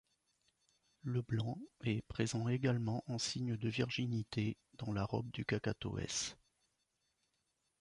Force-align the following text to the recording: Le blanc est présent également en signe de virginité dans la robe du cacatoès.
Le 1.03 1.21
blanc 1.21 1.59
est 1.83 2.01
présent 2.07 2.47
également 2.49 3.03
en 3.05 3.19
signe 3.19 3.55
de 3.55 3.69
virginité 3.69 4.57
dans 4.79 4.93
la 4.93 5.03
robe 5.05 5.29
du 5.29 5.45
cacatoès. 5.45 6.35